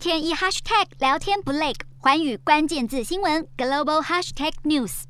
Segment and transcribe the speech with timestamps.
[0.00, 5.02] 天一 hashtag 聊天不累，寰宇关键字新闻 global hashtag news。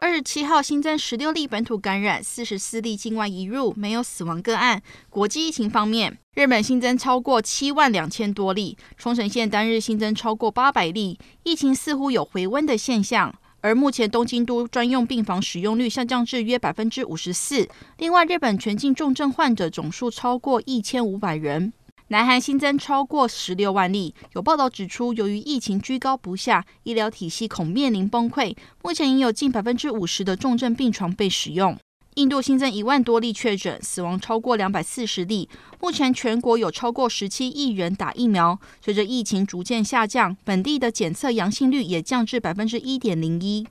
[0.00, 4.82] 二十七号新增十六例本土感染，四十四例境外移入，没有死亡个案。
[5.08, 13.32] 国际疫情方面，日本新增超过七万两千多例，冲绳县单日新增超过八百例，疫情似乎有回温的现象。
[13.60, 17.68] 而目前东京都专用病房使用率下降至约百分之五十四。
[17.98, 21.72] 另外，日本全境重症患者总数超过一千五百人。
[22.12, 28.54] 南韩新增超过十六万例，有报道指出，由于疫情居高不下，医疗体系恐面临崩溃。
[28.82, 31.74] 目前已有近百分之五十的重症病床被使用。
[32.16, 35.48] 印度新增一万多例确诊，死亡超过两百四十例。
[35.80, 38.60] 目前全国有超过十七亿人打疫苗。
[38.84, 43.66] 随着疫情逐渐下降，本地的检测阳性率也降至百分之一点零一。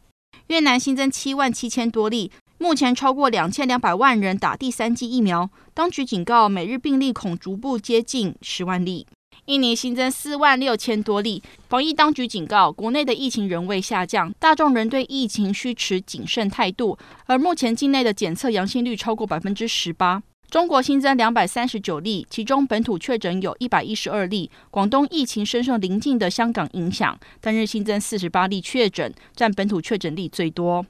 [0.48, 2.32] 越南新增七万七千多例。
[2.62, 9.08] 目前超过两千两百万人打第三剂疫苗，当局警告每日病例恐逐步接近十万例。
[9.46, 16.96] 印尼新增四万六千多例，防疫当局警告国内的疫情仍未下降，大众仍对疫情需持谨慎态度。
[17.26, 20.22] 而目前境内的检测阳性率超过百分之十八。
[20.52, 24.52] 中国新增两百三十九例，其中本土确诊有一百一十二例。
[24.70, 30.86] 广东疫情深受邻近的香港影响，单日新增四十八例确诊，占本土确诊例最多。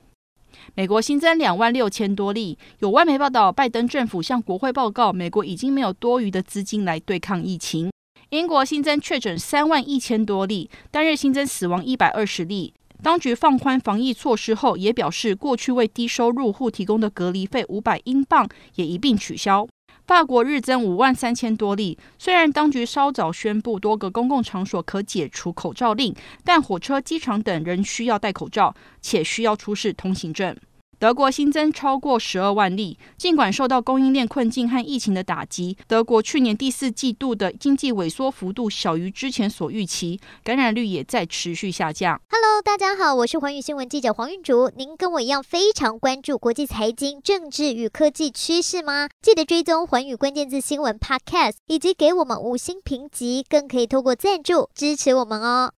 [0.75, 7.91] 美国新增两万六千多例，有外媒报道，拜登政府向国会报告，美国已经没有多余的资金来对抗疫情。
[8.29, 12.73] 英国新增确诊三万一千多例，单日新增死亡一百二十例。
[13.03, 19.67] 当局放宽防疫措施后，也表示过去为低收入户提供的隔离费五百英镑也一并取消。
[20.05, 30.55] 法国日增五万三千多例，虽然当局稍早宣布多个公共场所可解除口罩令，但火车、机场等仍需要戴口罩，且需要出示通行证。
[31.01, 42.21] 德国新增超过十二万例，尽管受到供应链困境和疫情的打击，德国去年第四季度的经济萎缩幅度小于之前所预期，感染率也在持续下降。
[42.29, 44.71] Hello，大家好，我是环宇新闻记者黄韵竹。
[44.77, 49.09] 您跟我一样非常关注国际财经、政治与科技趋势吗？
[49.23, 55.69] 记得追踪环宇关键字新闻 Podcast，以及给我们五星评级，更可以透过赞助支持我们哦。